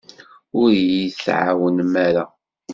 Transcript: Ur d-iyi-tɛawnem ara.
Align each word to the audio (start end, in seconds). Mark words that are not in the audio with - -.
Ur 0.59 0.69
d-iyi-tɛawnem 0.77 1.93
ara. 2.07 2.25